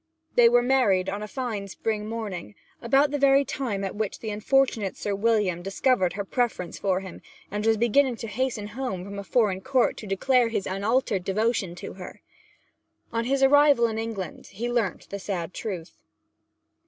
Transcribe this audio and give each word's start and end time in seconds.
They 0.33 0.49
were 0.49 0.63
married 0.63 1.09
on 1.09 1.21
a 1.21 1.27
fine 1.27 1.67
spring 1.67 2.09
morning, 2.09 2.55
about 2.81 3.11
the 3.11 3.19
very 3.19 3.45
time 3.45 3.83
at 3.83 3.95
which 3.95 4.17
the 4.17 4.31
unfortunate 4.31 4.97
Sir 4.97 5.13
William 5.13 5.61
discovered 5.61 6.13
her 6.13 6.25
preference 6.25 6.79
for 6.79 7.01
him, 7.01 7.21
and 7.51 7.63
was 7.63 7.77
beginning 7.77 8.15
to 8.15 8.27
hasten 8.27 8.69
home 8.69 9.05
from 9.05 9.19
a 9.19 9.23
foreign 9.23 9.61
court 9.61 9.97
to 9.97 10.07
declare 10.07 10.47
his 10.49 10.65
unaltered 10.65 11.23
devotion 11.23 11.75
to 11.75 11.93
her. 11.93 12.19
On 13.13 13.25
his 13.25 13.43
arrival 13.43 13.85
in 13.85 13.99
England 13.99 14.47
he 14.47 14.71
learnt 14.71 15.07
the 15.11 15.19
sad 15.19 15.53
truth. 15.53 15.93